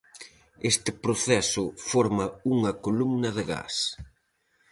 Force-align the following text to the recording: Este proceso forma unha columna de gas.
Este 0.71 0.91
proceso 1.03 1.63
forma 1.91 2.25
unha 2.55 2.71
columna 2.85 3.29
de 3.37 3.43
gas. 3.51 3.75